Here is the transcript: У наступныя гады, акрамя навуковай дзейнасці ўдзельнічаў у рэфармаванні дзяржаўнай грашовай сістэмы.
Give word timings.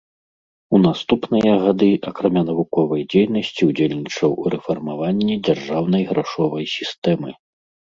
У 0.77 0.79
наступныя 0.85 1.53
гады, 1.65 1.89
акрамя 2.13 2.43
навуковай 2.49 3.01
дзейнасці 3.13 3.63
ўдзельнічаў 3.71 4.31
у 4.43 4.57
рэфармаванні 4.57 5.41
дзяржаўнай 5.47 6.03
грашовай 6.13 6.63
сістэмы. 6.79 7.43